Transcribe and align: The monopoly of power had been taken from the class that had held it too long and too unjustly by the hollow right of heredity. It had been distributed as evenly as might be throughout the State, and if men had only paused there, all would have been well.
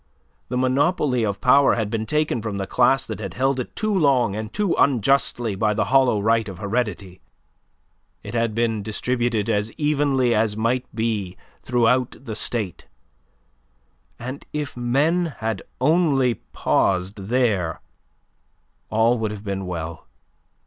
The 0.49 0.57
monopoly 0.57 1.23
of 1.23 1.41
power 1.41 1.75
had 1.75 1.91
been 1.91 2.07
taken 2.07 2.41
from 2.41 2.57
the 2.57 2.65
class 2.65 3.05
that 3.05 3.19
had 3.19 3.35
held 3.35 3.59
it 3.59 3.75
too 3.75 3.93
long 3.93 4.35
and 4.35 4.51
too 4.51 4.73
unjustly 4.79 5.53
by 5.53 5.75
the 5.75 5.85
hollow 5.93 6.19
right 6.19 6.49
of 6.49 6.57
heredity. 6.57 7.21
It 8.23 8.33
had 8.33 8.55
been 8.55 8.81
distributed 8.81 9.47
as 9.47 9.71
evenly 9.73 10.33
as 10.33 10.57
might 10.57 10.85
be 10.95 11.37
throughout 11.61 12.15
the 12.19 12.33
State, 12.35 12.87
and 14.17 14.43
if 14.53 14.75
men 14.75 15.35
had 15.37 15.61
only 15.79 16.33
paused 16.51 17.27
there, 17.27 17.79
all 18.89 19.19
would 19.19 19.29
have 19.29 19.43
been 19.43 19.67
well. 19.67 20.07